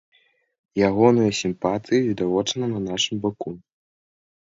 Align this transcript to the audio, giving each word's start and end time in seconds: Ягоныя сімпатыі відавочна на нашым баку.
Ягоныя 0.87 1.31
сімпатыі 1.41 1.99
відавочна 2.07 2.63
на 2.73 2.79
нашым 2.87 3.21
баку. 3.27 3.49